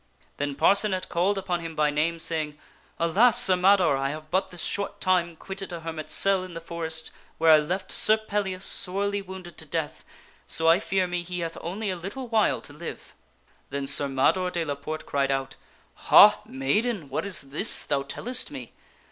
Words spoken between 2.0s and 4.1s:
saying," Alas! Sir Mador, I